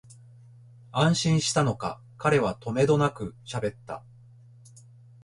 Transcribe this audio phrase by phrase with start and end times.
[0.93, 4.03] 安心したのか、彼はとめどなくしゃべった